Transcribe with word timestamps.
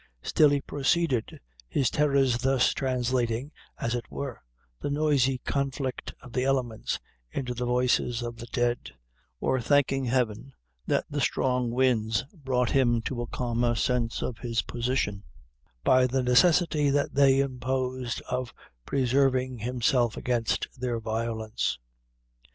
Still 0.23 0.49
he 0.49 0.61
proceeded, 0.61 1.39
his 1.69 1.91
terrors 1.91 2.39
thus 2.39 2.73
translating, 2.73 3.51
as 3.79 3.93
it 3.93 4.09
were, 4.09 4.41
the 4.79 4.89
noisy 4.89 5.37
conflict 5.45 6.15
of 6.23 6.33
the 6.33 6.43
elements 6.43 6.97
into 7.29 7.53
the 7.53 7.67
voices 7.67 8.23
of 8.23 8.37
the 8.37 8.47
dead, 8.47 8.89
or 9.39 9.61
thanking 9.61 10.05
Heaven 10.05 10.53
that 10.87 11.05
the 11.07 11.21
strong 11.21 11.69
winds 11.69 12.23
brought 12.33 12.71
him 12.71 13.03
to 13.03 13.21
a 13.21 13.27
calmer 13.27 13.75
sense 13.75 14.23
of 14.23 14.39
his 14.39 14.63
position, 14.63 15.21
by 15.83 16.07
the 16.07 16.23
necessity 16.23 16.89
that 16.89 17.13
they 17.13 17.39
imposed 17.39 18.23
of 18.27 18.55
preserving 18.87 19.59
himself 19.59 20.17
against 20.17 20.67
their 20.75 20.99
violence. 20.99 21.77